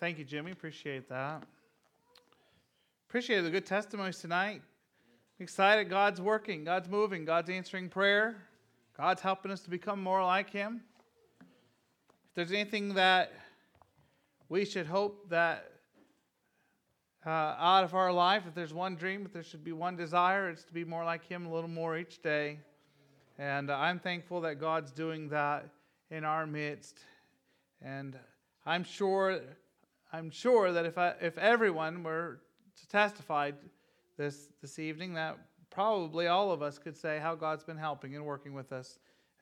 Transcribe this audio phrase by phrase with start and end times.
[0.00, 0.50] Thank you, Jimmy.
[0.50, 1.42] Appreciate that.
[3.06, 4.62] Appreciate the good testimonies tonight.
[5.38, 8.36] Excited God's working, God's moving, God's answering prayer,
[8.96, 10.80] God's helping us to become more like Him.
[11.40, 13.34] If there's anything that
[14.48, 15.70] we should hope that
[17.26, 20.48] uh, out of our life, if there's one dream, if there should be one desire,
[20.48, 22.58] it's to be more like Him a little more each day.
[23.38, 25.68] And uh, I'm thankful that God's doing that
[26.10, 27.00] in our midst.
[27.82, 28.18] And
[28.64, 29.40] I'm sure,
[30.12, 32.40] I'm sure that if, I, if everyone were
[32.76, 33.52] to testify
[34.16, 35.38] this, this evening, that
[35.70, 38.98] probably all of us could say how God's been helping and working with us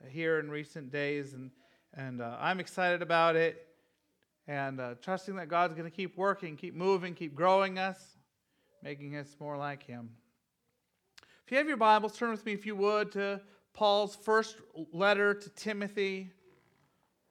[0.08, 1.32] here in recent days.
[1.32, 1.50] And,
[1.94, 3.66] and uh, I'm excited about it
[4.46, 8.16] and uh, trusting that God's going to keep working, keep moving, keep growing us,
[8.82, 10.10] making us more like Him.
[11.46, 13.40] If you have your Bibles, turn with me, if you would, to
[13.72, 14.56] Paul's first
[14.92, 16.30] letter to Timothy.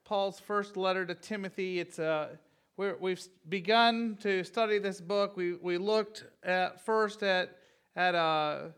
[0.06, 1.80] Paul's first letter to Timothy.
[1.80, 2.40] It's a
[2.78, 5.36] we have begun to study this book.
[5.36, 7.58] We we looked at first at
[7.96, 8.70] at uh,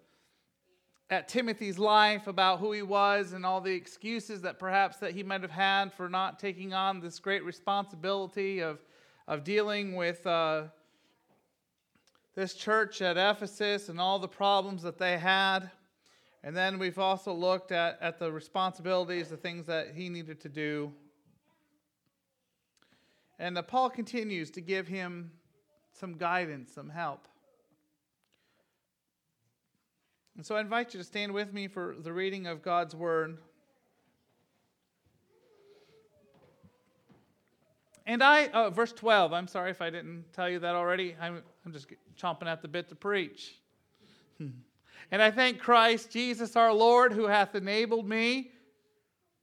[1.09, 5.21] at Timothy's life about who he was and all the excuses that perhaps that he
[5.21, 8.79] might have had for not taking on this great responsibility of
[9.27, 10.25] of dealing with.
[10.25, 10.63] Uh,
[12.35, 15.69] this church at Ephesus and all the problems that they had.
[16.41, 20.47] And then we've also looked at, at the responsibilities, the things that he needed to
[20.47, 20.93] do.
[23.39, 25.31] And uh, Paul continues to give him
[25.93, 27.27] some guidance, some help.
[30.35, 33.37] And so I invite you to stand with me for the reading of God's Word.
[38.05, 41.15] And I, oh, verse 12, I'm sorry if I didn't tell you that already.
[41.19, 41.87] I'm, I'm just
[42.19, 43.55] chomping at the bit to preach.
[45.11, 48.51] And I thank Christ Jesus our Lord, who hath enabled me,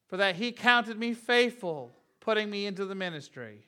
[0.06, 3.66] for that he counted me faithful, putting me into the ministry.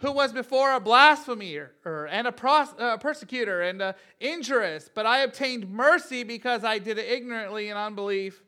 [0.00, 5.70] Who was before a blasphemer and a uh, persecutor and a injurious, but I obtained
[5.70, 8.42] mercy because I did it ignorantly in unbelief.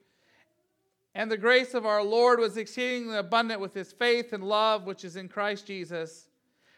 [1.15, 5.05] And the grace of our Lord was exceedingly abundant with his faith and love which
[5.05, 6.29] is in Christ Jesus.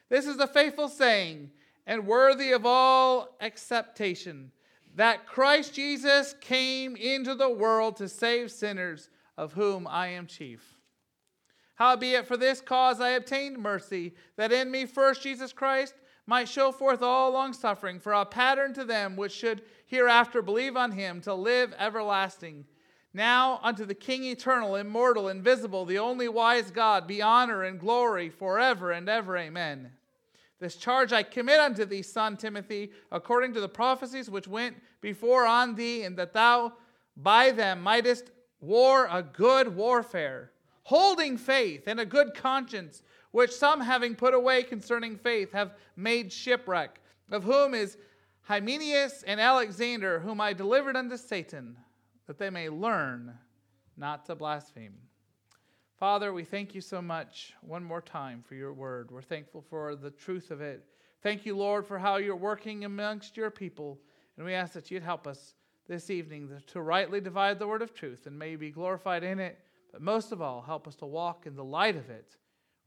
[0.09, 1.51] This is a faithful saying
[1.87, 4.51] and worthy of all acceptation
[4.97, 10.74] that Christ Jesus came into the world to save sinners, of whom I am chief.
[11.77, 15.95] Howbeit, for this cause I obtained mercy, that in me first Jesus Christ
[16.27, 20.93] might show forth all longsuffering for a pattern to them which should hereafter believe on
[20.93, 22.65] him to live everlasting.
[23.13, 28.29] Now unto the King eternal, immortal, invisible, the only wise God, be honor and glory
[28.29, 29.37] forever and ever.
[29.37, 29.91] Amen.
[30.59, 35.47] This charge I commit unto thee, son Timothy, according to the prophecies which went before
[35.47, 36.73] on thee, and that thou
[37.17, 38.31] by them mightest
[38.61, 40.53] war a good warfare,
[40.85, 43.03] holding faith and a good conscience,
[43.33, 47.01] which some having put away concerning faith have made shipwreck,
[47.31, 47.97] of whom is
[48.43, 51.77] Hymenaeus and Alexander, whom I delivered unto Satan,
[52.27, 53.37] that they may learn
[53.97, 54.95] not to blaspheme.
[55.99, 59.11] Father, we thank you so much one more time for your word.
[59.11, 60.85] We're thankful for the truth of it.
[61.23, 63.99] Thank you, Lord, for how you're working amongst your people.
[64.37, 65.55] And we ask that you'd help us
[65.89, 69.59] this evening to rightly divide the word of truth and may be glorified in it.
[69.95, 72.35] But most of all, help us to walk in the light of it.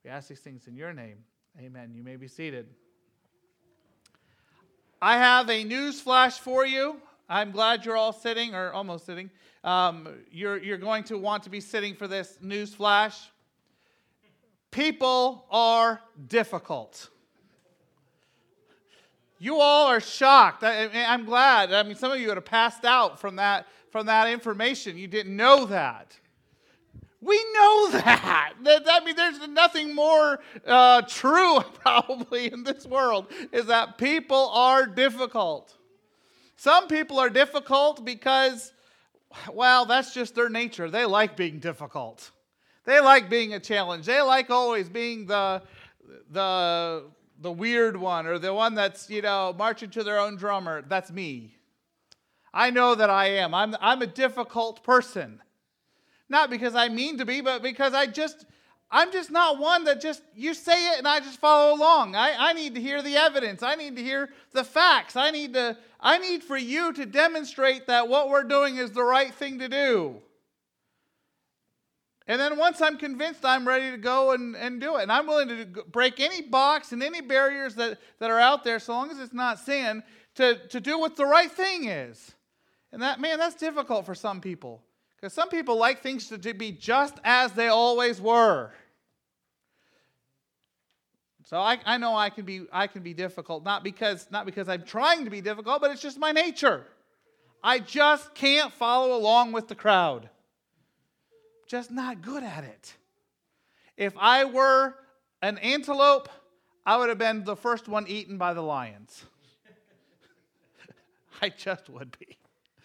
[0.03, 1.19] We ask these things in your name.
[1.57, 1.94] Amen.
[1.95, 2.68] You may be seated.
[5.01, 6.97] I have a news flash for you.
[7.29, 9.29] I'm glad you're all sitting, or almost sitting.
[9.63, 13.29] Um, you're, you're going to want to be sitting for this news flash.
[14.69, 17.07] People are difficult.
[19.39, 20.66] You all are shocked.
[20.66, 21.72] I, am glad.
[21.72, 24.97] I mean, some of you would have passed out from that, from that information.
[24.97, 26.18] You didn't know that.
[27.22, 28.53] We know that.
[28.63, 34.50] that I mean, there's nothing more uh, true, probably, in this world, is that people
[34.50, 35.75] are difficult.
[36.56, 38.73] Some people are difficult because,
[39.51, 40.89] well, that's just their nature.
[40.89, 42.31] They like being difficult.
[42.85, 44.06] They like being a challenge.
[44.06, 45.61] They like always being the,
[46.31, 47.06] the,
[47.41, 50.83] the weird one or the one that's, you know, marching to their own drummer.
[50.88, 51.56] That's me.
[52.53, 53.53] I know that I am.
[53.53, 55.41] I'm, I'm a difficult person.
[56.29, 58.45] Not because I mean to be, but because I just,
[58.91, 62.15] I'm just not one that just, you say it and I just follow along.
[62.15, 63.63] I, I need to hear the evidence.
[63.63, 65.15] I need to hear the facts.
[65.15, 69.03] I need, to, I need for you to demonstrate that what we're doing is the
[69.03, 70.21] right thing to do.
[72.27, 75.03] And then once I'm convinced, I'm ready to go and, and do it.
[75.03, 78.79] And I'm willing to break any box and any barriers that, that are out there,
[78.79, 80.03] so long as it's not sin,
[80.35, 82.33] to, to do what the right thing is.
[82.91, 84.81] And that, man, that's difficult for some people.
[85.27, 88.71] Because some people like things to be just as they always were.
[91.44, 94.69] So I, I know I can be I can be difficult, not because not because
[94.69, 96.85] I'm trying to be difficult, but it's just my nature.
[97.62, 100.29] I just can't follow along with the crowd.
[101.68, 102.94] Just not good at it.
[103.97, 104.95] If I were
[105.41, 106.29] an antelope,
[106.85, 109.25] I would have been the first one eaten by the lions.
[111.41, 112.37] I just would be.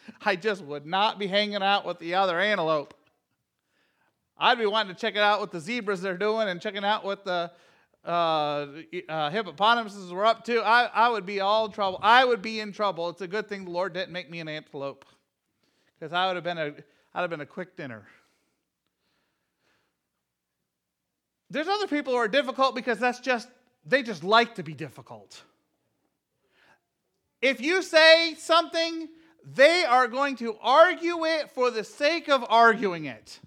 [0.24, 2.94] I just would not be hanging out with the other antelope.
[4.38, 7.04] I'd be wanting to check it out what the zebras they're doing and checking out
[7.04, 7.50] what the
[8.04, 8.66] uh,
[9.08, 10.60] uh, hippopotamuses were up to.
[10.60, 12.00] I, I would be all trouble.
[12.02, 13.08] I would be in trouble.
[13.08, 15.04] It's a good thing the Lord didn't make me an antelope
[15.98, 16.74] because I would have been a,
[17.14, 18.06] I'd have been a quick dinner.
[21.50, 23.48] There's other people who are difficult because that's just,
[23.86, 25.42] they just like to be difficult.
[27.42, 29.08] If you say something,
[29.44, 33.40] they are going to argue it for the sake of arguing it.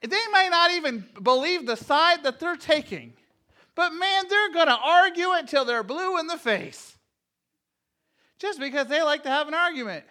[0.00, 3.14] They may not even believe the side that they're taking,
[3.74, 6.98] but man, they're going to argue it until they're blue in the face
[8.38, 10.04] just because they like to have an argument.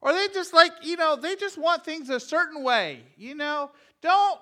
[0.00, 3.02] Or they just like, you know, they just want things a certain way.
[3.16, 3.70] You know,
[4.02, 4.38] don't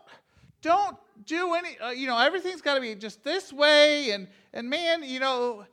[0.60, 4.68] don't do any uh, you know, everything's got to be just this way and and
[4.68, 5.64] man, you know,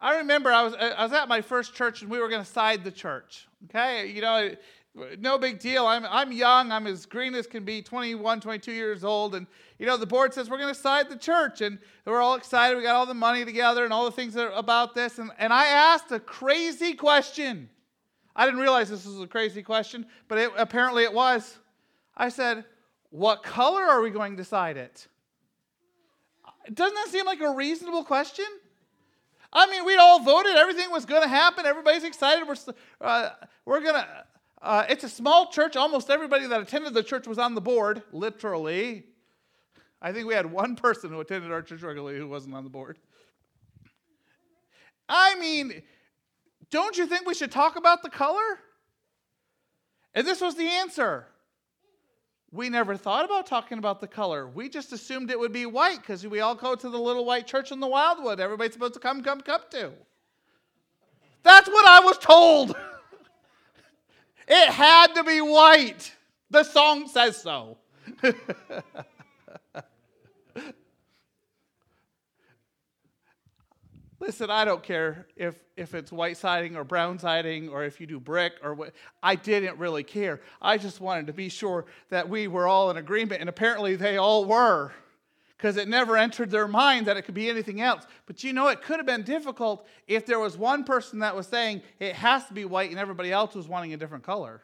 [0.00, 2.50] I remember I was I was at my first church and we were going to
[2.50, 3.46] side the church.
[3.64, 4.10] Okay?
[4.10, 4.54] You know,
[5.18, 5.86] no big deal.
[5.86, 6.72] I'm, I'm young.
[6.72, 9.34] I'm as green as can be, 21, 22 years old.
[9.34, 9.46] And,
[9.78, 11.60] you know, the board says we're going to side the church.
[11.60, 12.76] And we're all excited.
[12.76, 15.18] We got all the money together and all the things about this.
[15.18, 17.68] And, and I asked a crazy question.
[18.34, 21.58] I didn't realize this was a crazy question, but it, apparently it was.
[22.16, 22.64] I said,
[23.10, 25.06] What color are we going to side it?
[26.72, 28.46] Doesn't that seem like a reasonable question?
[29.52, 30.56] I mean, we'd all voted.
[30.56, 31.66] Everything was going to happen.
[31.66, 32.46] Everybody's excited.
[32.46, 33.30] We're, uh,
[33.64, 34.24] we're going to
[34.62, 35.76] uh, it's a small church.
[35.76, 39.04] Almost everybody that attended the church was on the board, literally.
[40.02, 42.70] I think we had one person who attended our church regularly who wasn't on the
[42.70, 42.98] board.
[45.08, 45.82] I mean,
[46.70, 48.60] don't you think we should talk about the color?
[50.14, 51.26] And this was the answer.
[52.52, 54.48] We never thought about talking about the color.
[54.48, 57.46] We just assumed it would be white because we all go to the little white
[57.46, 58.40] church in the Wildwood.
[58.40, 59.92] Everybody's supposed to come, come, come to.
[61.42, 62.76] That's what I was told.
[64.52, 66.12] It had to be white.
[66.50, 67.78] The song says so.
[74.20, 78.06] Listen, I don't care if, if it's white siding or brown siding or if you
[78.06, 78.92] do brick or what.
[79.22, 80.42] I didn't really care.
[80.60, 84.18] I just wanted to be sure that we were all in agreement, and apparently they
[84.18, 84.92] all were
[85.56, 88.06] because it never entered their mind that it could be anything else.
[88.26, 91.46] But you know, it could have been difficult if there was one person that was
[91.46, 94.60] saying it has to be white and everybody else was wanting a different color.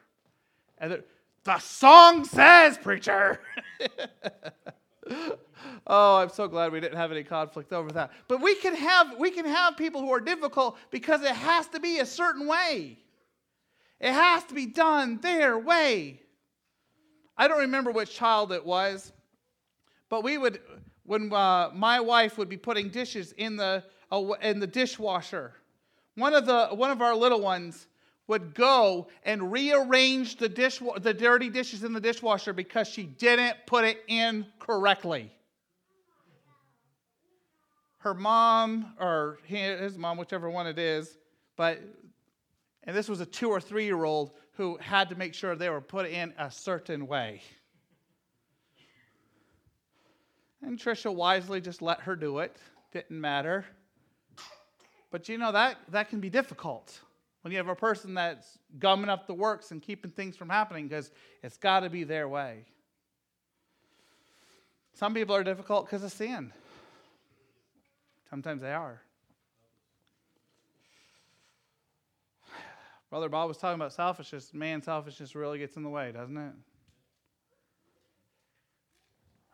[0.79, 1.05] And the,
[1.45, 3.41] the song says, preacher.
[5.87, 8.11] oh, I'm so glad we didn't have any conflict over that.
[8.29, 11.81] But we can have we can have people who are difficult because it has to
[11.81, 12.99] be a certain way.
[14.01, 16.21] It has to be done their way.
[17.37, 19.13] I don't remember which child it was,
[20.09, 20.61] but we would
[21.05, 25.55] when uh, my wife would be putting dishes in the uh, in the dishwasher.
[26.15, 27.87] One of the one of our little ones
[28.29, 33.57] would go and rearrange the dish the dirty dishes in the dishwasher because she didn't
[33.67, 35.31] put it in correctly.
[37.99, 41.19] Her mom or his mom, whichever one it is,
[41.57, 41.81] but
[42.85, 45.69] and this was a two or three year old who had to make sure they
[45.69, 47.43] were put in a certain way.
[50.63, 52.57] And Trisha wisely just let her do it.
[52.93, 53.67] Didn't matter.
[55.11, 57.01] But you know, that, that can be difficult
[57.47, 60.89] when you have a person that's gumming up the works and keeping things from happening
[60.89, 61.13] because
[61.45, 62.65] it's got to be their way.
[64.95, 66.53] Some people are difficult because of sin.
[68.29, 69.01] Sometimes they are.
[73.11, 74.53] Brother Bob was talking about selfishness.
[74.53, 76.53] Man, selfishness really gets in the way, doesn't it?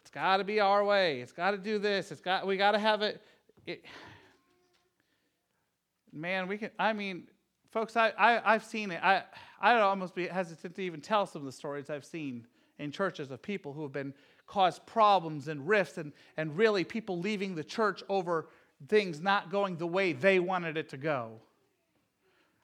[0.01, 1.21] It's got to be our way.
[1.21, 2.11] It's got to do this.
[2.11, 3.21] It's got we got to have it,
[3.67, 3.85] it.
[6.11, 6.71] Man, we can.
[6.79, 7.27] I mean,
[7.73, 9.03] folks, I, I have seen it.
[9.03, 9.25] I
[9.61, 12.47] I'd almost be hesitant to even tell some of the stories I've seen
[12.79, 14.15] in churches of people who have been
[14.47, 18.49] caused problems and rifts and and really people leaving the church over
[18.89, 21.41] things not going the way they wanted it to go.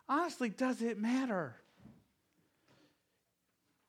[0.08, 1.56] Honestly, does it matter?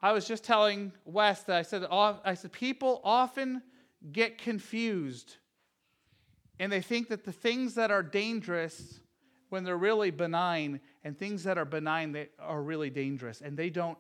[0.02, 3.62] I was just telling Wes that I said, I said, people often
[4.14, 5.36] get confused
[6.60, 9.00] and they think that the things that are dangerous
[9.50, 13.70] when they're really benign and things that are benign that are really dangerous and they
[13.70, 13.98] don't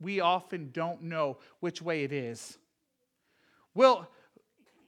[0.00, 2.58] we often don't know which way it is
[3.74, 4.08] well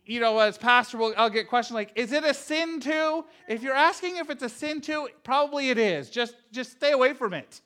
[0.06, 3.62] you know, as pastor, we'll, I'll get questions like, "Is it a sin too?" If
[3.62, 6.10] you're asking if it's a sin too, probably it is.
[6.10, 7.60] Just just stay away from it.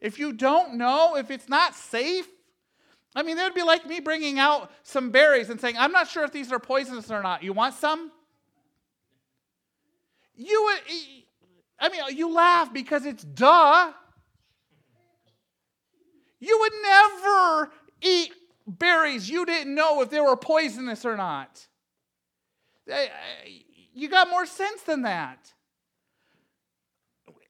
[0.00, 2.28] If you don't know, if it's not safe,
[3.14, 6.08] I mean, it would be like me bringing out some berries and saying, "I'm not
[6.08, 7.42] sure if these are poisonous or not.
[7.42, 8.12] You want some?"
[10.34, 10.80] You would,
[11.80, 13.92] I mean, you laugh because it's duh.
[16.38, 17.72] You would never
[18.02, 18.32] eat
[18.66, 21.66] berries you didn't know if they were poisonous or not.
[22.88, 23.08] Eh, eh,
[23.94, 25.52] you got more sense than that.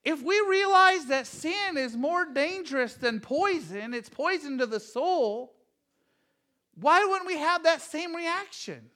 [0.05, 5.55] If we realize that sin is more dangerous than poison, it's poison to the soul,
[6.75, 8.91] why wouldn't we have that same reaction?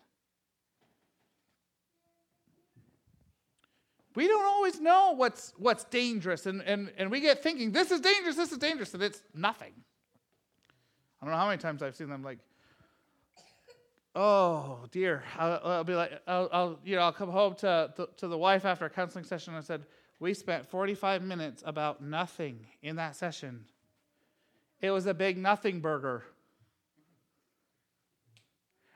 [4.14, 8.00] We don't always know what's, what's dangerous, and, and, and we get thinking, this is
[8.00, 9.72] dangerous, this is dangerous, and it's nothing.
[11.20, 12.38] I don't know how many times I've seen them like,
[14.14, 15.24] oh dear.
[15.38, 18.38] I'll, I'll be like, I'll, I'll, you know, I'll come home to, to, to the
[18.38, 19.84] wife after a counseling session and I said,
[20.20, 23.64] we spent 45 minutes about nothing in that session.
[24.80, 26.24] It was a big nothing burger.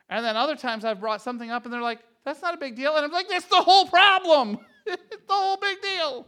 [0.08, 2.76] And then other times I've brought something up and they're like, that's not a big
[2.76, 2.94] deal.
[2.96, 4.58] And I'm like, that's the whole problem.
[5.10, 6.26] it's the whole big deal.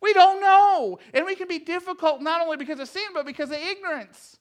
[0.00, 0.98] We don't know.
[1.14, 4.38] And we can be difficult not only because of sin, but because of ignorance.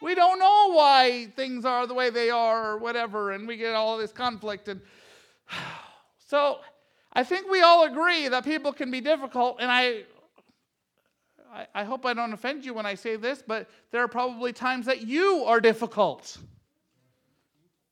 [0.00, 3.74] We don't know why things are the way they are or whatever, and we get
[3.74, 4.68] all this conflict.
[4.68, 4.80] And
[6.18, 6.58] so
[7.12, 10.02] I think we all agree that people can be difficult, and I,
[11.74, 14.86] I, hope I don't offend you when I say this, but there are probably times
[14.86, 16.38] that you are difficult.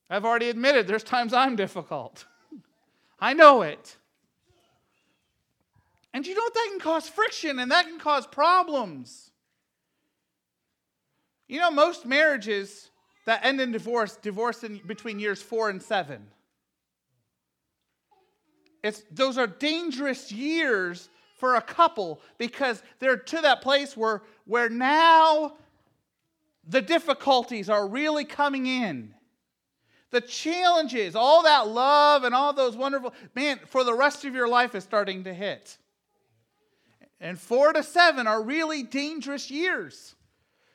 [0.08, 2.24] I've already admitted there's times I'm difficult.
[3.20, 3.96] I know it.
[6.12, 6.54] And you know what?
[6.54, 9.30] That can cause friction and that can cause problems.
[11.48, 12.90] You know, most marriages
[13.26, 16.26] that end in divorce divorce in between years four and seven.
[18.82, 24.68] It's, those are dangerous years for a couple because they're to that place where, where
[24.68, 25.54] now
[26.66, 29.14] the difficulties are really coming in.
[30.10, 34.48] The challenges, all that love and all those wonderful, man, for the rest of your
[34.48, 35.78] life is starting to hit.
[37.20, 40.14] And four to seven are really dangerous years.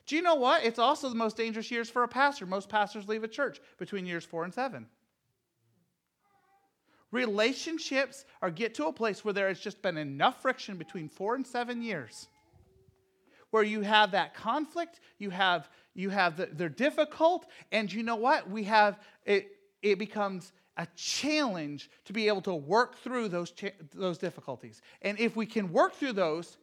[0.05, 0.63] Do you know what?
[0.63, 2.45] It's also the most dangerous years for a pastor.
[2.45, 4.85] Most pastors leave a church between years four and seven.
[7.11, 11.35] Relationships are get to a place where there has just been enough friction between four
[11.35, 12.27] and seven years
[13.55, 18.17] where you have that conflict, you have you have the, they're difficult, and you know
[18.17, 18.49] what?
[18.49, 19.47] We have it.
[19.81, 25.20] It becomes a challenge to be able to work through those cha- those difficulties, and
[25.20, 26.58] if we can work through those,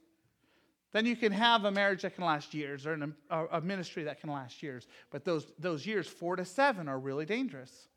[0.92, 4.20] then you can have a marriage that can last years or an, a, ministry that
[4.20, 4.86] can last years.
[5.10, 7.88] But those, those years, four to seven, are really dangerous.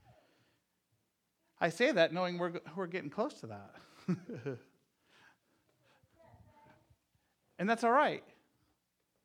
[1.60, 3.76] I say that knowing we're, we're getting close to that.
[7.60, 8.24] and that's all right.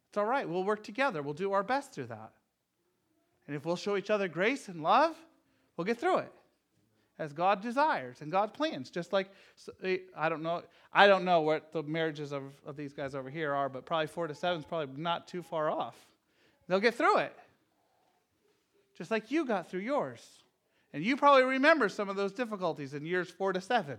[0.08, 0.48] It's all right.
[0.48, 1.22] We'll work together.
[1.22, 2.32] We'll do our best through that.
[3.46, 5.16] And if we'll show each other grace and love,
[5.76, 6.32] we'll get through it
[7.20, 8.88] as God desires and God plans.
[8.90, 9.28] Just like
[9.84, 10.62] eh, I don't know,
[10.92, 14.06] I don't know what the marriages of, of these guys over here are, but probably
[14.06, 15.94] four to seven is probably not too far off.
[16.66, 17.36] They'll get through it,
[18.96, 20.26] just like you got through yours.
[20.92, 23.98] And you probably remember some of those difficulties in years four to seven.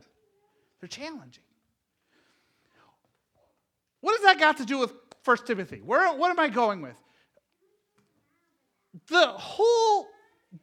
[0.80, 1.44] They're challenging.
[4.02, 5.78] What does that got to do with First Timothy?
[5.78, 6.98] Where, what am I going with?
[9.08, 10.08] The whole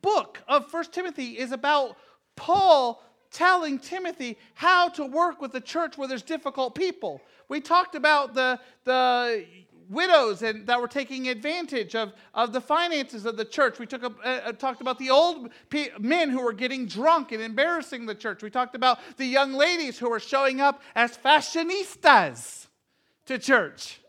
[0.02, 1.96] book of First Timothy is about
[2.38, 7.20] Paul telling Timothy how to work with the church where there's difficult people.
[7.48, 9.44] We talked about the, the
[9.90, 13.78] widows and that were taking advantage of, of the finances of the church.
[13.78, 15.50] We took a, uh, talked about the old
[15.98, 18.42] men who were getting drunk and embarrassing the church.
[18.42, 22.68] We talked about the young ladies who were showing up as fashionistas
[23.26, 24.00] to church.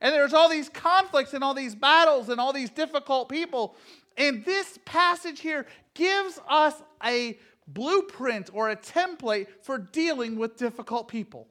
[0.00, 3.74] And there's all these conflicts and all these battles and all these difficult people.
[4.18, 11.06] And this passage here gives us a blueprint or a template for dealing with difficult
[11.06, 11.46] people.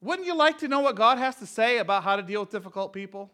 [0.00, 2.50] Wouldn't you like to know what God has to say about how to deal with
[2.50, 3.30] difficult people?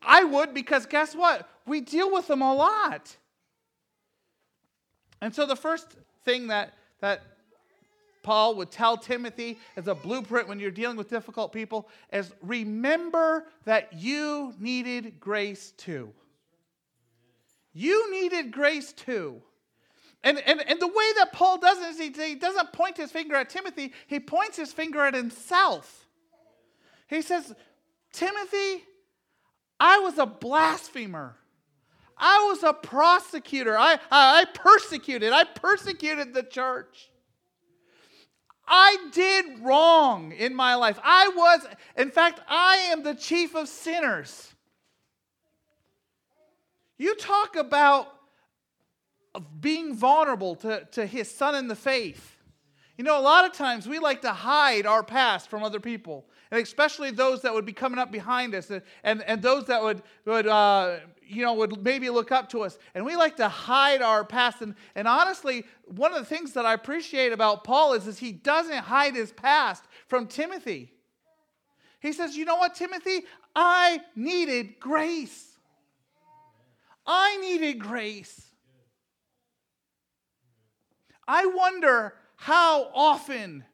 [0.00, 1.46] I would because guess what?
[1.66, 3.14] We deal with them a lot.
[5.20, 7.20] And so the first thing that, that
[8.22, 13.44] Paul would tell Timothy as a blueprint when you're dealing with difficult people is remember
[13.66, 16.10] that you needed grace too.
[17.72, 19.42] You needed grace too.
[20.22, 23.10] And, and, and the way that Paul does it is he, he doesn't point his
[23.10, 26.06] finger at Timothy, he points his finger at himself.
[27.08, 27.54] He says,
[28.12, 28.84] Timothy,
[29.78, 31.36] I was a blasphemer.
[32.16, 33.78] I was a prosecutor.
[33.78, 35.32] I, I, I persecuted.
[35.32, 37.10] I persecuted the church.
[38.68, 40.98] I did wrong in my life.
[41.02, 44.54] I was, in fact, I am the chief of sinners.
[47.00, 48.12] You talk about
[49.58, 52.36] being vulnerable to, to his son in the faith.
[52.98, 56.26] You know, a lot of times we like to hide our past from other people,
[56.50, 59.82] and especially those that would be coming up behind us and, and, and those that
[59.82, 62.78] would, would uh, you know, would maybe look up to us.
[62.94, 64.60] And we like to hide our past.
[64.60, 68.30] And, and honestly, one of the things that I appreciate about Paul is, is he
[68.30, 70.92] doesn't hide his past from Timothy.
[72.00, 73.22] He says, You know what, Timothy?
[73.56, 75.49] I needed grace.
[77.12, 78.40] I needed grace.
[81.26, 83.64] I wonder how often,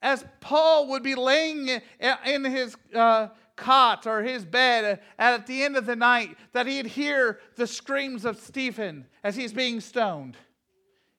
[0.00, 1.80] as Paul would be laying
[2.24, 6.86] in his uh, cot or his bed at the end of the night, that he'd
[6.86, 10.36] hear the screams of Stephen as he's being stoned.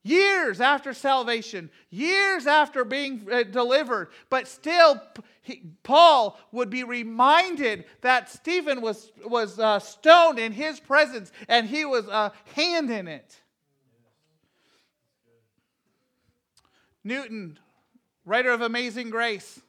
[0.03, 5.01] Years after salvation, years after being uh, delivered, but still,
[5.41, 11.68] he, Paul would be reminded that Stephen was, was uh, stoned in his presence and
[11.68, 13.41] he was a hand in it.
[17.03, 17.60] Newton,
[18.24, 19.60] writer of Amazing Grace,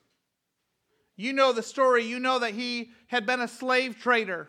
[1.17, 2.05] you know the story.
[2.05, 4.49] You know that he had been a slave trader.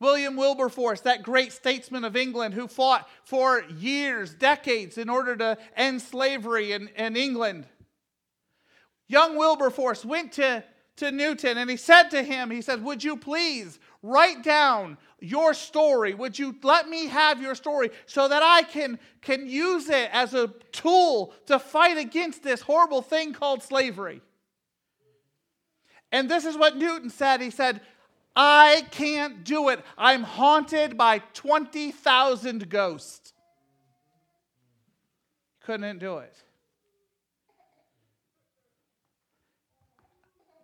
[0.00, 5.58] William Wilberforce, that great statesman of England who fought for years, decades, in order to
[5.76, 7.66] end slavery in, in England.
[9.08, 10.64] Young Wilberforce went to,
[10.96, 15.52] to Newton and he said to him, he said, Would you please write down your
[15.52, 16.14] story?
[16.14, 20.32] Would you let me have your story so that I can, can use it as
[20.32, 24.22] a tool to fight against this horrible thing called slavery?
[26.10, 27.40] And this is what Newton said.
[27.40, 27.82] He said,
[28.34, 29.84] I can't do it.
[29.98, 33.32] I'm haunted by 20,000 ghosts.
[35.60, 36.34] Couldn't do it.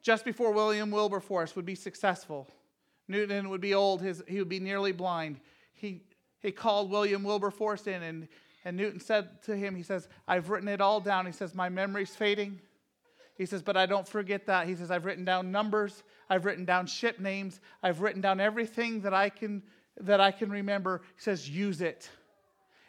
[0.02, 2.48] Just before William Wilberforce would be successful,
[3.08, 5.40] Newton would be old, his, he would be nearly blind.
[5.74, 6.02] He,
[6.40, 8.28] he called William Wilberforce in, and,
[8.64, 11.26] and Newton said to him, He says, I've written it all down.
[11.26, 12.60] He says, My memory's fading.
[13.36, 14.66] He says, but I don't forget that.
[14.66, 19.02] He says, I've written down numbers, I've written down ship names, I've written down everything
[19.02, 19.62] that I can
[19.98, 21.02] that I can remember.
[21.16, 22.10] He says, use it.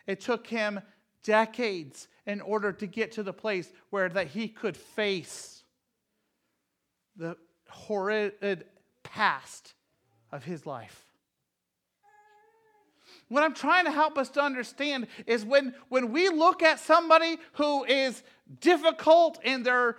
[0.08, 0.82] It took him
[1.24, 5.64] decades in order to get to the place where that he could face
[7.16, 7.38] the
[7.70, 8.66] horrid
[9.04, 9.74] past
[10.32, 11.06] of his life.
[13.30, 17.38] What I'm trying to help us to understand is when, when we look at somebody
[17.54, 18.24] who is
[18.62, 19.98] difficult in their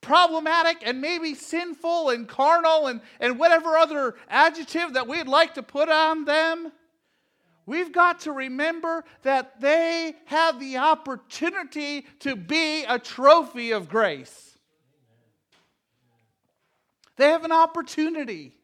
[0.00, 5.62] problematic and maybe sinful and carnal and, and whatever other adjective that we'd like to
[5.62, 6.72] put on them,
[7.66, 14.58] we've got to remember that they have the opportunity to be a trophy of grace.
[17.16, 18.54] They have an opportunity.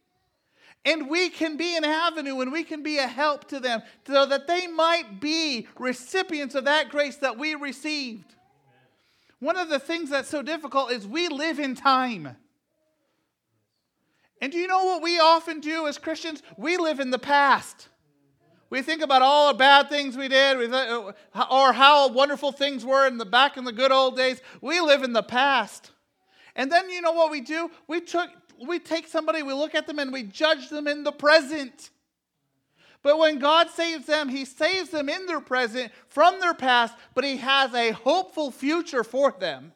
[0.87, 4.25] And we can be an avenue and we can be a help to them so
[4.25, 8.36] that they might be recipients of that grace that we received.
[9.41, 12.37] One of the things that's so difficult is we live in time.
[14.41, 16.43] And do you know what we often do as Christians?
[16.57, 17.89] We live in the past.
[18.69, 21.13] We think about all the bad things we did uh,
[21.51, 24.41] or how wonderful things were in the back in the good old days.
[24.61, 25.93] We live in the past.
[26.57, 27.71] And then you know what we do?
[27.87, 28.31] We took
[28.67, 31.91] we take somebody, we look at them and we judge them in the present.
[33.07, 37.23] But when God saves them, He saves them in their present from their past, but
[37.23, 39.71] He has a hopeful future for them.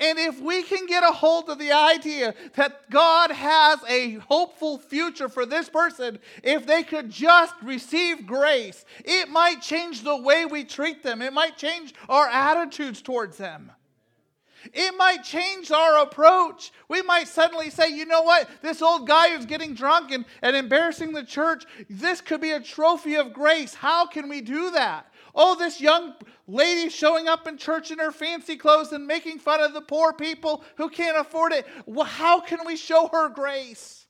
[0.00, 4.78] And if we can get a hold of the idea that God has a hopeful
[4.78, 10.44] future for this person, if they could just receive grace, it might change the way
[10.44, 13.70] we treat them, it might change our attitudes towards them.
[14.72, 16.72] It might change our approach.
[16.88, 18.48] We might suddenly say, you know what?
[18.62, 22.60] This old guy who's getting drunk and, and embarrassing the church, this could be a
[22.60, 23.74] trophy of grace.
[23.74, 25.12] How can we do that?
[25.34, 26.14] Oh, this young
[26.46, 30.12] lady showing up in church in her fancy clothes and making fun of the poor
[30.12, 31.66] people who can't afford it.
[31.86, 34.06] Well, how can we show her grace?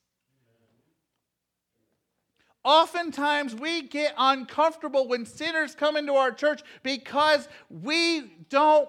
[2.64, 8.88] Oftentimes, we get uncomfortable when sinners come into our church because we don't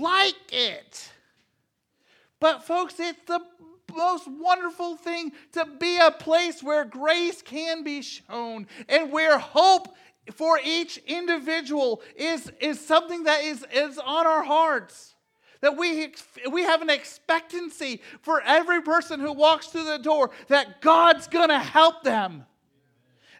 [0.00, 1.10] like it.
[2.40, 3.40] But, folks, it's the
[3.94, 9.88] most wonderful thing to be a place where grace can be shown and where hope
[10.32, 15.14] for each individual is, is something that is, is on our hearts.
[15.62, 16.12] That we,
[16.50, 21.58] we have an expectancy for every person who walks through the door that God's to
[21.58, 22.44] help them.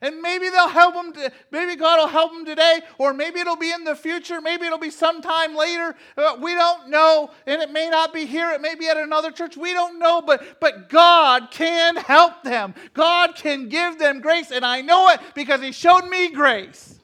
[0.07, 3.57] And maybe they'll help them, to, maybe God will help them today, or maybe it'll
[3.57, 5.97] be in the future, maybe it'll be sometime later.
[6.16, 9.33] Uh, we don't know, and it may not be here, it may be at another
[9.33, 9.57] church.
[9.57, 12.73] We don't know, but, but God can help them.
[12.95, 17.01] God can give them grace, and I know it because He showed me grace.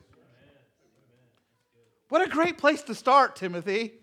[2.09, 3.95] What a great place to start, Timothy.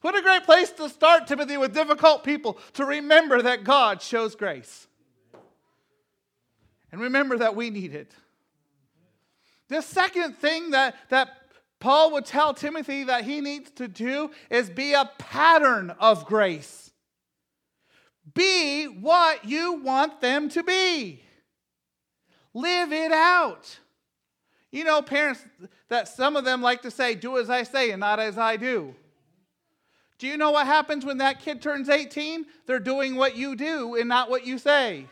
[0.00, 4.34] What a great place to start, Timothy, with difficult people to remember that God shows
[4.34, 4.88] grace.
[6.90, 8.12] And remember that we need it.
[9.72, 11.30] The second thing that, that
[11.80, 16.90] Paul would tell Timothy that he needs to do is be a pattern of grace.
[18.34, 21.24] Be what you want them to be.
[22.52, 23.78] Live it out.
[24.70, 25.42] You know, parents,
[25.88, 28.58] that some of them like to say, do as I say and not as I
[28.58, 28.94] do.
[30.18, 32.44] Do you know what happens when that kid turns 18?
[32.66, 35.06] They're doing what you do and not what you say.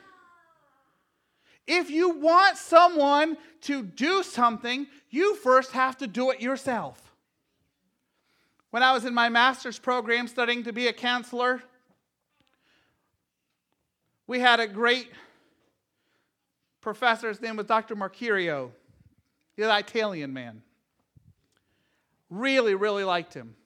[1.66, 7.10] If you want someone to do something, you first have to do it yourself.
[8.70, 11.62] When I was in my master's program studying to be a counselor,
[14.26, 15.10] we had a great
[16.80, 17.28] professor.
[17.28, 17.96] His name was Dr.
[17.96, 18.70] Marcurio.
[19.56, 20.62] He's an Italian man.
[22.30, 23.56] Really, really liked him.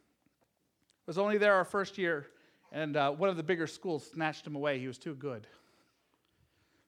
[1.07, 2.29] Was only there our first year,
[2.73, 4.79] and uh, one of the bigger schools snatched him away.
[4.79, 5.47] He was too good.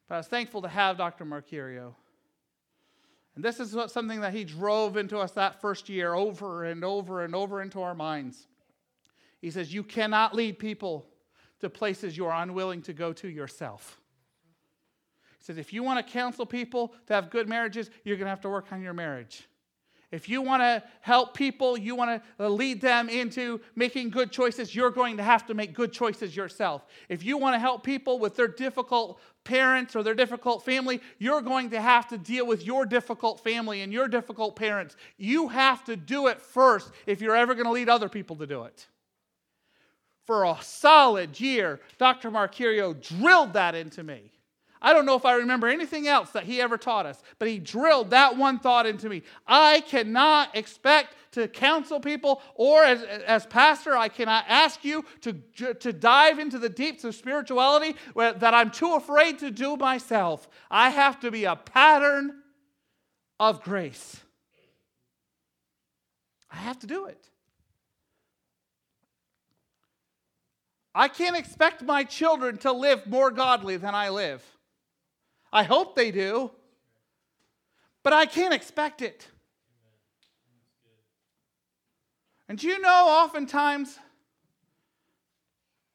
[0.08, 1.24] But I was thankful to have Dr.
[1.24, 1.94] Marcurio.
[3.34, 6.84] And this is what, something that he drove into us that first year over and
[6.84, 8.46] over and over into our minds.
[9.40, 11.06] He says, You cannot lead people
[11.60, 14.00] to places you are unwilling to go to yourself.
[15.38, 18.30] He says, If you want to counsel people to have good marriages, you're going to
[18.30, 19.46] have to work on your marriage.
[20.12, 24.74] If you want to help people, you want to lead them into making good choices,
[24.74, 26.86] you're going to have to make good choices yourself.
[27.08, 31.40] If you want to help people with their difficult parents or their difficult family, you're
[31.40, 34.96] going to have to deal with your difficult family and your difficult parents.
[35.16, 38.46] You have to do it first if you're ever going to lead other people to
[38.46, 38.86] do it.
[40.24, 42.30] For a solid year, Dr.
[42.30, 44.32] Marcurio drilled that into me.
[44.80, 47.58] I don't know if I remember anything else that he ever taught us, but he
[47.58, 49.22] drilled that one thought into me.
[49.46, 55.34] I cannot expect to counsel people, or as, as pastor, I cannot ask you to,
[55.74, 60.48] to dive into the deeps of spirituality that I'm too afraid to do myself.
[60.70, 62.42] I have to be a pattern
[63.38, 64.20] of grace.
[66.50, 67.28] I have to do it.
[70.94, 74.42] I can't expect my children to live more godly than I live.
[75.56, 76.50] I hope they do.
[78.02, 79.26] But I can't expect it.
[82.46, 83.98] And you know, oftentimes,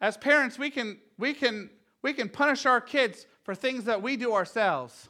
[0.01, 1.69] as parents, we can, we can,
[2.01, 5.09] we can punish our kids for things that we do ourselves.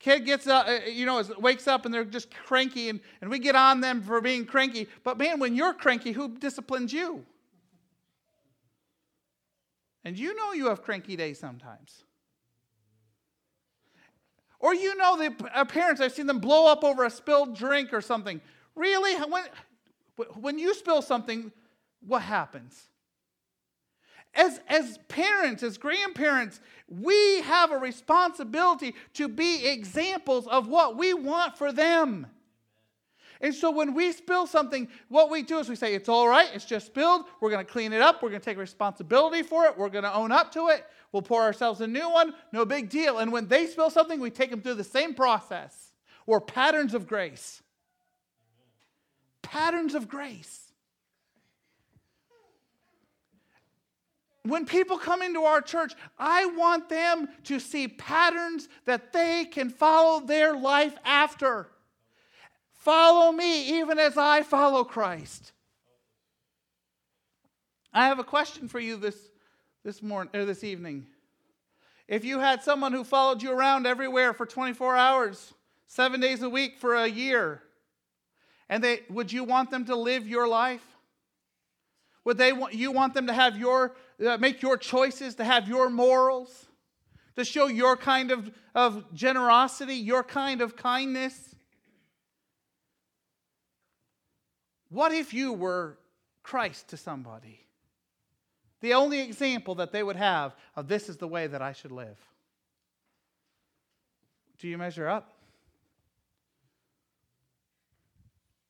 [0.00, 3.38] Kid gets up, uh, you know, wakes up and they're just cranky, and, and we
[3.38, 4.88] get on them for being cranky.
[5.02, 7.26] But man, when you're cranky, who disciplines you?
[10.02, 12.04] And you know you have cranky days sometimes.
[14.64, 18.00] Or you know the parents, I've seen them blow up over a spilled drink or
[18.00, 18.40] something.
[18.74, 19.14] Really?
[19.14, 19.44] When,
[20.40, 21.52] when you spill something,
[22.00, 22.88] what happens?
[24.32, 31.12] As, as parents, as grandparents, we have a responsibility to be examples of what we
[31.12, 32.26] want for them.
[33.40, 36.48] And so when we spill something, what we do is we say, It's all right,
[36.54, 37.24] it's just spilled.
[37.40, 38.22] We're going to clean it up.
[38.22, 39.76] We're going to take responsibility for it.
[39.76, 40.86] We're going to own up to it.
[41.12, 42.34] We'll pour ourselves a new one.
[42.52, 43.18] No big deal.
[43.18, 45.92] And when they spill something, we take them through the same process.
[46.26, 47.62] We're patterns of grace.
[49.42, 50.72] Patterns of grace.
[54.42, 59.70] When people come into our church, I want them to see patterns that they can
[59.70, 61.68] follow their life after.
[62.84, 65.52] Follow me even as I follow Christ.
[67.94, 69.16] I have a question for you this,
[69.82, 71.06] this morning or this evening.
[72.08, 75.54] If you had someone who followed you around everywhere for 24 hours,
[75.86, 77.62] seven days a week for a year,
[78.68, 80.84] and they would you want them to live your life?
[82.26, 85.66] Would they want you want them to have your uh, make your choices, to have
[85.68, 86.66] your morals,
[87.36, 91.53] to show your kind of, of generosity, your kind of kindness?
[94.94, 95.98] What if you were
[96.44, 97.66] Christ to somebody?
[98.80, 101.90] The only example that they would have of this is the way that I should
[101.90, 102.16] live.
[104.60, 105.32] Do you measure up?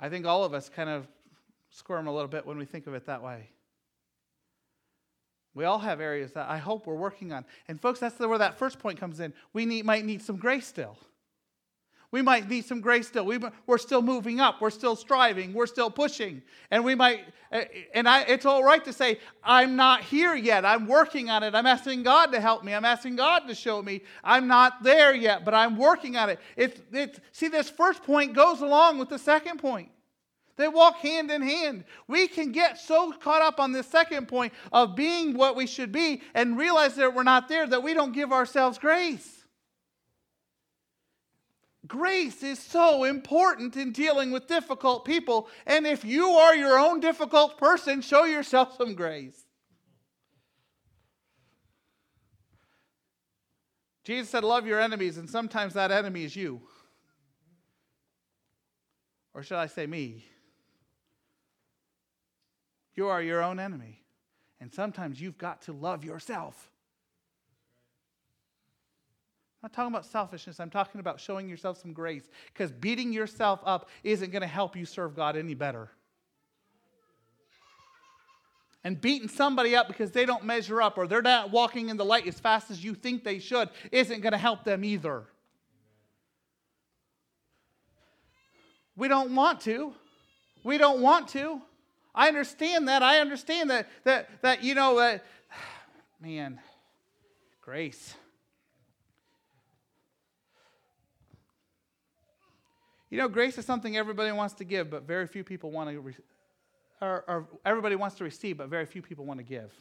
[0.00, 1.06] I think all of us kind of
[1.68, 3.50] squirm a little bit when we think of it that way.
[5.52, 7.44] We all have areas that I hope we're working on.
[7.68, 9.34] And folks, that's where that first point comes in.
[9.52, 10.96] We need, might need some grace still.
[12.14, 13.26] We might need some grace still.
[13.26, 14.60] We, are still moving up.
[14.60, 15.52] We're still striving.
[15.52, 16.42] We're still pushing.
[16.70, 20.64] And we might, eh, and I, it's all right to say, I'm not here yet.
[20.64, 21.56] I'm working on it.
[21.56, 22.72] I'm asking God to help me.
[22.72, 24.00] I'm asking God to show me.
[24.22, 26.38] I'm not there yet, but I'm working on it.
[26.56, 29.88] It's, it's, see, this first point goes along with the second point.
[30.54, 31.82] They walk hand in hand.
[32.06, 35.90] We can get so caught up on this second point of being what we should
[35.90, 39.43] be and realize that we're not there that we don't give ourselves grace.
[41.86, 45.48] Grace is so important in dealing with difficult people.
[45.66, 49.44] And if you are your own difficult person, show yourself some grace.
[54.04, 56.62] Jesus said, Love your enemies, and sometimes that enemy is you.
[59.34, 60.24] Or should I say, me?
[62.94, 64.00] You are your own enemy.
[64.60, 66.70] And sometimes you've got to love yourself.
[69.64, 70.60] I'm not talking about selfishness.
[70.60, 74.76] I'm talking about showing yourself some grace because beating yourself up isn't going to help
[74.76, 75.88] you serve God any better.
[78.84, 82.04] And beating somebody up because they don't measure up or they're not walking in the
[82.04, 85.24] light as fast as you think they should isn't going to help them either.
[88.96, 89.94] We don't want to.
[90.62, 91.62] We don't want to.
[92.14, 93.02] I understand that.
[93.02, 95.24] I understand that that that you know that
[96.20, 96.60] man,
[97.62, 98.14] grace.
[103.14, 106.00] You know, grace is something everybody wants to give, but very few people want to,
[106.00, 106.16] re-
[107.00, 109.72] or, or everybody wants to receive, but very few people want to give.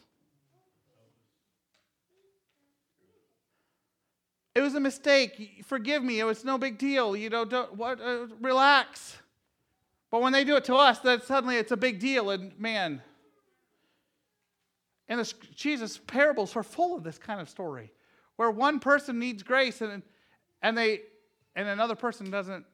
[4.54, 5.64] It was a mistake.
[5.64, 6.20] Forgive me.
[6.20, 7.16] It was no big deal.
[7.16, 9.16] You know, don't, what, uh, relax.
[10.12, 12.30] But when they do it to us, then suddenly it's a big deal.
[12.30, 13.02] And man,
[15.08, 17.90] and Jesus' parables are full of this kind of story,
[18.36, 20.04] where one person needs grace and
[20.62, 21.00] and they
[21.56, 22.64] and another person doesn't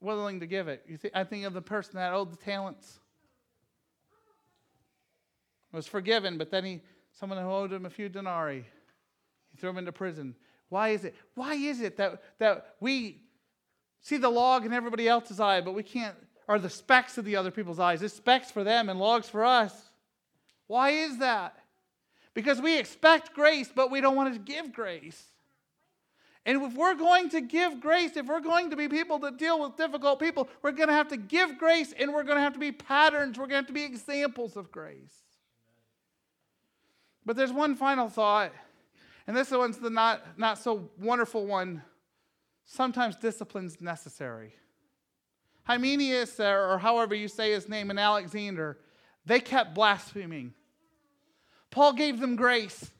[0.00, 0.84] willing to give it.
[1.00, 2.98] Th- I think of the person that owed the talents.
[5.72, 6.80] Was forgiven, but then he,
[7.12, 8.64] someone who owed him a few denarii,
[9.50, 10.34] he threw him into prison.
[10.70, 11.14] Why is it?
[11.34, 13.20] Why is it that, that we
[14.00, 17.36] see the log in everybody else's eye, but we can't, or the specks of the
[17.36, 18.02] other people's eyes?
[18.02, 19.90] It's specks for them and logs for us.
[20.68, 21.58] Why is that?
[22.32, 25.22] Because we expect grace, but we don't want to give grace.
[26.48, 29.60] And if we're going to give grace, if we're going to be people that deal
[29.60, 32.54] with difficult people, we're going to have to give grace and we're going to have
[32.54, 33.36] to be patterns.
[33.36, 35.12] We're going to have to be examples of grace.
[37.26, 38.52] But there's one final thought,
[39.26, 41.82] and this one's the not, not so wonderful one.
[42.64, 44.54] Sometimes discipline's necessary.
[45.64, 48.78] Hymenaeus, or however you say his name, and Alexander,
[49.26, 50.54] they kept blaspheming.
[51.70, 52.90] Paul gave them grace.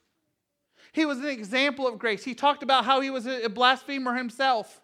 [0.91, 2.23] He was an example of grace.
[2.23, 4.81] He talked about how he was a blasphemer himself.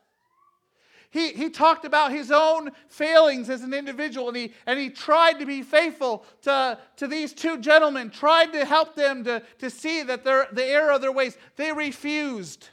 [1.10, 5.40] He, he talked about his own failings as an individual, and he, and he tried
[5.40, 10.04] to be faithful to, to these two gentlemen, tried to help them to, to see
[10.04, 11.38] that they're the error of their ways.
[11.56, 12.68] They refused.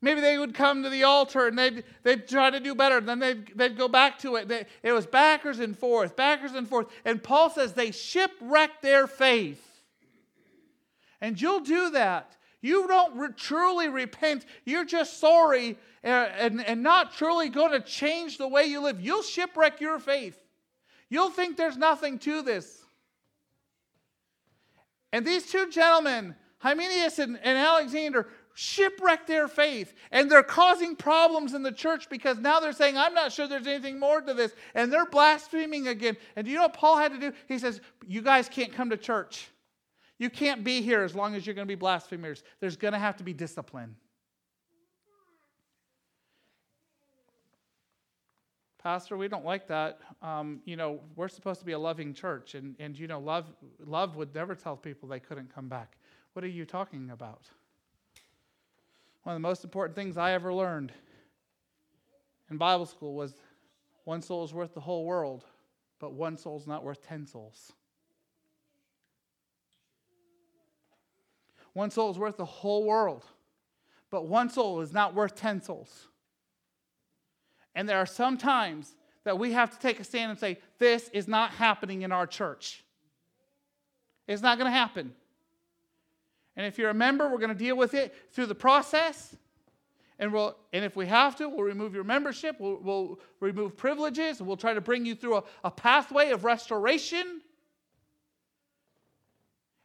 [0.00, 3.00] Maybe they would come to the altar and they'd, they'd try to do better.
[3.00, 4.48] Then they'd, they'd go back to it.
[4.48, 6.88] They, it was backers and forth, backers and forth.
[7.04, 9.67] And Paul says they shipwrecked their faith.
[11.20, 12.36] And you'll do that.
[12.60, 14.44] You don't re- truly repent.
[14.64, 19.00] You're just sorry and, and, and not truly going to change the way you live.
[19.00, 20.38] You'll shipwreck your faith.
[21.08, 22.82] You'll think there's nothing to this.
[25.12, 29.94] And these two gentlemen, Hymenaeus and, and Alexander, shipwreck their faith.
[30.10, 33.66] And they're causing problems in the church because now they're saying, I'm not sure there's
[33.66, 34.52] anything more to this.
[34.74, 36.16] And they're blaspheming again.
[36.36, 37.32] And do you know what Paul had to do?
[37.46, 39.48] He says, You guys can't come to church.
[40.18, 42.42] You can't be here as long as you're going to be blasphemers.
[42.60, 43.94] There's going to have to be discipline.
[48.82, 50.00] Pastor, we don't like that.
[50.22, 53.46] Um, you know, we're supposed to be a loving church, and, and you know, love,
[53.84, 55.96] love would never tell people they couldn't come back.
[56.32, 57.42] What are you talking about?
[59.24, 60.92] One of the most important things I ever learned
[62.50, 63.34] in Bible school was
[64.04, 65.44] one soul is worth the whole world,
[65.98, 67.72] but one soul is not worth 10 souls.
[71.78, 73.24] One soul is worth the whole world,
[74.10, 76.08] but one soul is not worth 10 souls.
[77.76, 81.08] And there are some times that we have to take a stand and say, This
[81.10, 82.82] is not happening in our church.
[84.26, 85.12] It's not going to happen.
[86.56, 89.36] And if you're a member, we're going to deal with it through the process.
[90.18, 94.42] And, we'll, and if we have to, we'll remove your membership, we'll, we'll remove privileges,
[94.42, 97.40] we'll try to bring you through a, a pathway of restoration.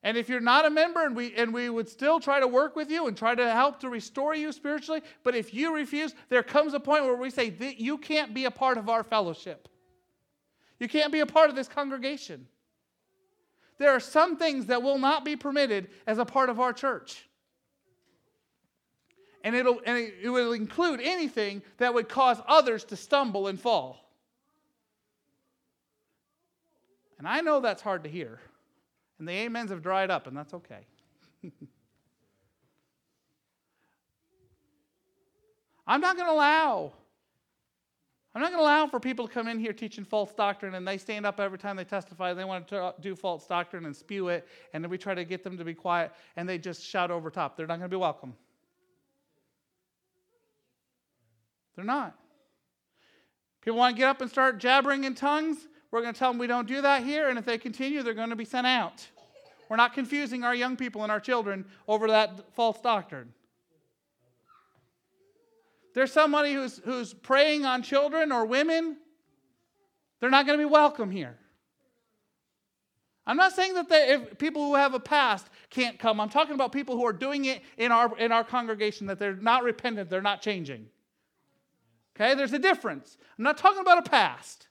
[0.04, 2.76] And if you're not a member and we and we would still try to work
[2.76, 6.44] with you and try to help to restore you spiritually, but if you refuse, there
[6.44, 9.70] comes a point where we say that you can't be a part of our fellowship.
[10.80, 12.48] You can't be a part of this congregation.
[13.78, 17.28] There are some things that will not be permitted as a part of our church.
[19.46, 24.00] And, it'll, and it will include anything that would cause others to stumble and fall.
[27.18, 28.40] And I know that's hard to hear.
[29.20, 30.86] And the amens have dried up, and that's okay.
[35.88, 36.94] I'm not going to allow.
[38.36, 40.88] I'm not going to allow for people to come in here teaching false doctrine and
[40.88, 42.34] they stand up every time they testify.
[42.34, 45.44] They want to do false doctrine and spew it, and then we try to get
[45.44, 47.56] them to be quiet and they just shout over top.
[47.56, 48.34] They're not going to be welcome.
[51.76, 52.16] They're not.
[53.62, 55.68] People want to get up and start jabbering in tongues.
[55.94, 58.16] We're going to tell them we don't do that here, and if they continue, they're
[58.16, 59.08] going to be sent out.
[59.70, 63.32] We're not confusing our young people and our children over that false doctrine.
[65.94, 68.98] There's somebody who's, who's preying on children or women,
[70.20, 71.38] they're not going to be welcome here.
[73.28, 76.20] I'm not saying that they, if people who have a past can't come.
[76.20, 79.36] I'm talking about people who are doing it in our, in our congregation, that they're
[79.36, 80.88] not repentant, they're not changing.
[82.16, 83.16] Okay, there's a difference.
[83.38, 84.70] I'm not talking about a past.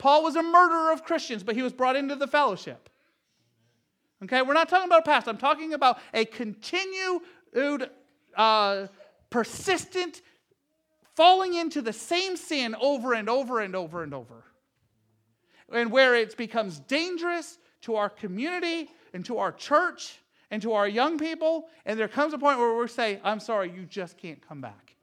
[0.00, 2.88] Paul was a murderer of Christians, but he was brought into the fellowship.
[4.24, 5.28] Okay, we're not talking about a past.
[5.28, 7.20] I'm talking about a continued,
[8.34, 8.86] uh,
[9.28, 10.22] persistent
[11.14, 14.42] falling into the same sin over and over and over and over.
[15.70, 20.18] And where it becomes dangerous to our community and to our church
[20.50, 21.68] and to our young people.
[21.84, 24.94] And there comes a point where we say, I'm sorry, you just can't come back.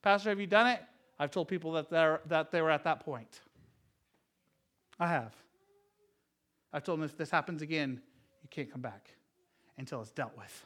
[0.00, 0.80] Pastor, have you done it?
[1.18, 1.90] I've told people that,
[2.28, 3.40] that they were at that point.
[5.02, 5.34] I have.
[6.72, 8.00] I've told them if this happens again,
[8.44, 9.08] you can't come back
[9.76, 10.64] until it's dealt with.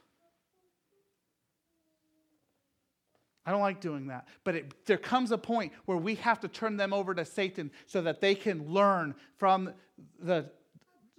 [3.46, 4.28] I don't like doing that.
[4.44, 7.70] But it, there comes a point where we have to turn them over to Satan
[7.86, 9.72] so that they can learn from
[10.18, 10.50] the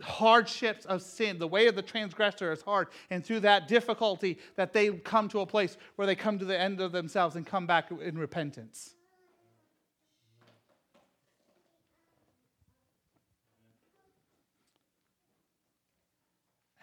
[0.03, 1.39] hardships of sin.
[1.39, 2.89] The way of the transgressor is hard.
[3.09, 6.59] And through that difficulty, that they come to a place where they come to the
[6.59, 8.93] end of themselves and come back in repentance.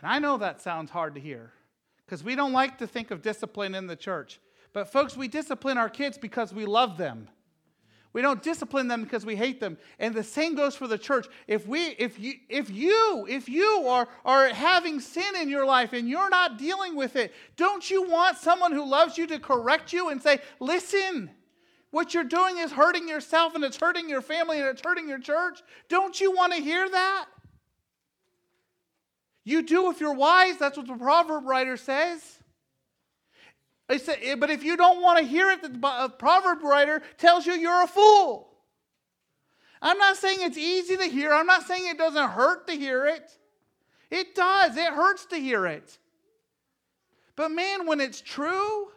[0.05, 1.51] And I know that sounds hard to hear
[2.05, 4.39] because we don't like to think of discipline in the church.
[4.75, 7.31] But, folks, we discipline our kids because we love them.
[8.13, 9.79] We don't discipline them because we hate them.
[9.99, 11.27] And the same goes for the church.
[11.49, 15.95] If we if you if you if you are are having sin in your life
[15.95, 19.95] and you're not dealing with it, don't you want someone who loves you to correct
[19.95, 21.31] you and say, "Listen,
[21.93, 25.19] what you're doing is hurting yourself and it's hurting your family and it's hurting your
[25.19, 27.27] church." Don't you want to hear that?
[29.45, 32.21] You do if you're wise, that's what the proverb writer says.
[33.99, 37.53] Say, eh, but if you don't want to hear it, the proverb writer tells you
[37.53, 38.49] you're a fool.
[39.83, 41.35] I'm not saying it's easy to hear.
[41.35, 43.31] I'm not saying it doesn't hurt to hear it.
[44.11, 44.77] It does.
[44.79, 45.99] It hurts to hear it.
[47.37, 48.89] But man, when it's true,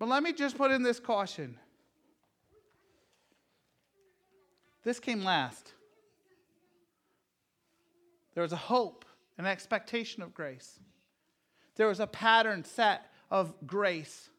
[0.00, 1.56] but let me just put in this caution.
[4.82, 5.74] This came last.
[8.38, 9.04] There was a hope,
[9.36, 10.78] an expectation of grace.
[11.74, 14.30] There was a pattern set of grace.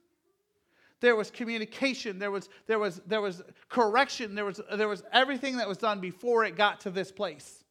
[1.01, 5.57] There was communication, there was, there was, there was correction, there was, there was everything
[5.57, 7.65] that was done before it got to this place.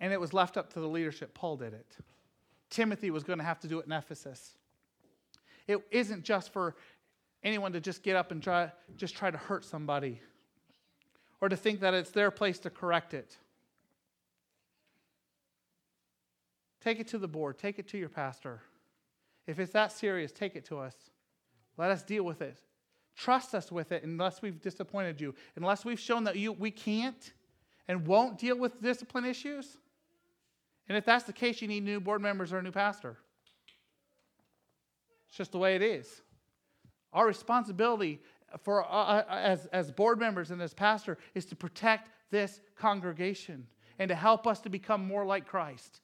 [0.00, 1.34] And it was left up to the leadership.
[1.34, 1.98] Paul did it.
[2.70, 4.56] Timothy was going to have to do it in Ephesus.
[5.66, 6.76] It isn't just for
[7.42, 10.22] anyone to just get up and try, just try to hurt somebody
[11.44, 13.36] or to think that it's their place to correct it.
[16.80, 18.62] Take it to the board, take it to your pastor.
[19.46, 20.94] If it's that serious, take it to us.
[21.76, 22.56] Let us deal with it.
[23.14, 27.34] Trust us with it unless we've disappointed you, unless we've shown that you, we can't
[27.88, 29.76] and won't deal with discipline issues.
[30.88, 33.18] And if that's the case, you need new board members or a new pastor.
[35.28, 36.22] It's just the way it is.
[37.12, 38.22] Our responsibility
[38.62, 43.66] for uh, uh as, as board members and as pastor is to protect this congregation
[43.98, 46.00] and to help us to become more like Christ.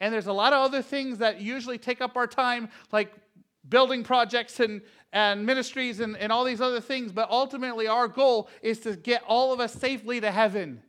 [0.00, 3.12] And there's a lot of other things that usually take up our time, like
[3.68, 7.12] building projects and, and ministries and, and all these other things.
[7.12, 10.82] But ultimately, our goal is to get all of us safely to heaven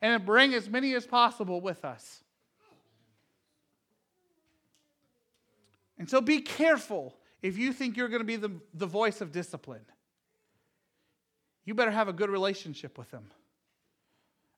[0.00, 2.22] and to bring as many as possible with us.
[5.98, 9.30] And so be careful if you think you're going to be the, the voice of
[9.30, 9.84] discipline.
[11.64, 13.30] You better have a good relationship with them.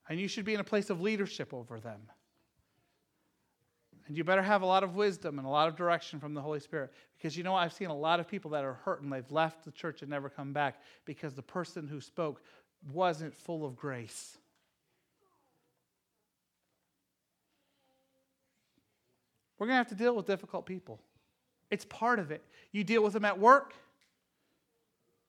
[0.09, 2.01] And you should be in a place of leadership over them.
[4.07, 6.41] And you better have a lot of wisdom and a lot of direction from the
[6.41, 6.93] Holy Spirit.
[7.17, 9.65] Because you know, I've seen a lot of people that are hurt and they've left
[9.65, 12.43] the church and never come back because the person who spoke
[12.93, 14.39] wasn't full of grace.
[19.59, 21.01] We're going to have to deal with difficult people.
[21.71, 22.45] It's part of it.
[22.73, 23.75] You deal with them at work,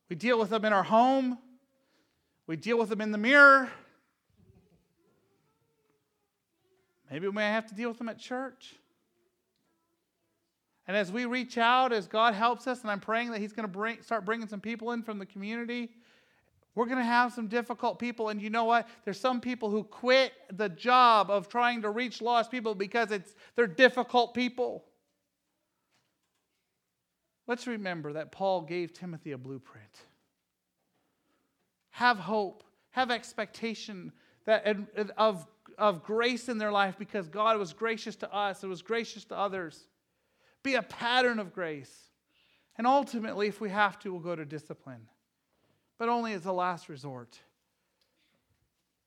[0.10, 1.38] we deal with them in our home,
[2.48, 3.70] we deal with them in the mirror.
[7.12, 8.76] Maybe we may have to deal with them at church.
[10.88, 13.66] And as we reach out, as God helps us, and I'm praying that He's going
[13.66, 15.90] to bring, start bringing some people in from the community,
[16.76, 18.30] we're going to have some difficult people.
[18.30, 18.88] And you know what?
[19.04, 23.36] There's some people who quit the job of trying to reach lost people because it's,
[23.56, 24.86] they're difficult people.
[27.48, 30.06] Let's remember that Paul gave Timothy a blueprint.
[31.98, 34.12] Have hope, have expectation
[34.46, 34.66] that,
[35.18, 39.24] of of grace in their life because God was gracious to us, it was gracious
[39.26, 39.88] to others.
[40.64, 42.10] Be a pattern of grace.
[42.78, 45.08] And ultimately, if we have to, we'll go to discipline,
[45.98, 47.40] but only as a last resort.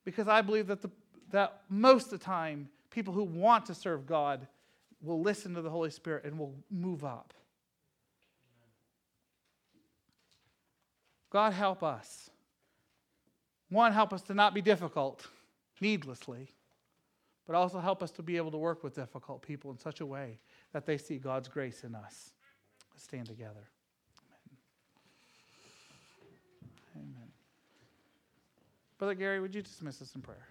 [0.04, 0.90] Because I believe that, the,
[1.30, 4.46] that most of the time, people who want to serve God
[5.00, 7.34] will listen to the Holy Spirit and will move up.
[11.30, 12.29] God help us.
[13.70, 15.26] One, help us to not be difficult
[15.80, 16.50] needlessly
[17.50, 20.06] but also help us to be able to work with difficult people in such a
[20.06, 20.38] way
[20.72, 22.30] that they see God's grace in us.
[22.92, 23.68] Let's stand together.
[26.94, 27.08] Amen.
[27.16, 27.28] Amen.
[28.98, 30.46] Brother Gary, would you dismiss us in prayer?